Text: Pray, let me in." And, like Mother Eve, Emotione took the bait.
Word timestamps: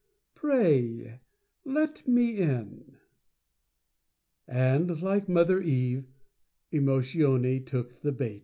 Pray, 0.33 1.19
let 1.63 2.07
me 2.07 2.35
in." 2.39 2.97
And, 4.47 4.99
like 5.03 5.29
Mother 5.29 5.61
Eve, 5.61 6.05
Emotione 6.73 7.63
took 7.63 8.01
the 8.01 8.11
bait. 8.11 8.39